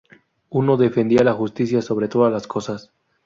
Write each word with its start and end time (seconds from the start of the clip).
Uno 0.49 0.77
defendía 0.77 1.23
la 1.23 1.33
justicia 1.35 1.83
sobre 1.83 2.07
todas 2.07 2.33
las 2.33 2.47
cosas. 2.47 2.91